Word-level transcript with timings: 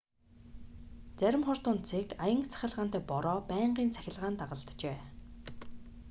зарим 1.19 1.41
хур 1.45 1.57
тунадасыг 1.63 2.09
аянга 2.23 2.47
цахилгаантай 2.53 3.01
бороо 3.11 3.39
байнгын 3.49 3.93
цахилгаан 3.95 4.35
дагалджээ 4.37 4.97